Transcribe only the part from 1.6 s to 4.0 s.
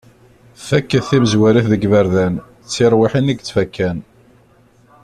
deg yiberdan, d tirwiḥin i yettfakan.